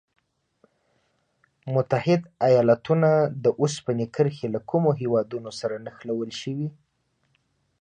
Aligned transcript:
متحد 1.73 2.21
ایلاتونو 2.47 3.11
د 3.43 3.45
اوسپنې 3.61 4.05
کرښې 4.15 4.47
له 4.55 4.59
کومو 4.69 4.89
هېوادونو 5.01 5.49
سره 5.59 5.75
نښلول 5.85 6.29
شوي؟ 6.41 6.67